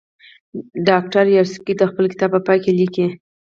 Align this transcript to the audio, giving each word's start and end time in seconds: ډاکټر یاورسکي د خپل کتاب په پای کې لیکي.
ډاکټر 0.87 1.25
یاورسکي 1.35 1.73
د 1.77 1.81
خپل 1.91 2.05
کتاب 2.13 2.29
په 2.35 2.39
پای 2.47 2.57
کې 2.63 2.71
لیکي. 2.79 3.05